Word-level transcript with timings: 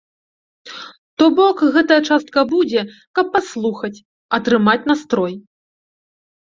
То 1.21 1.27
бок, 1.39 1.57
гэтая 1.75 1.99
частка 2.09 2.39
будзе, 2.55 2.81
каб 3.21 3.25
паслухаць, 3.37 3.95
атрымаць 4.41 4.81
настрой. 4.95 5.33